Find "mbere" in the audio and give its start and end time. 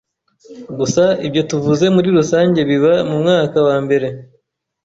3.85-4.07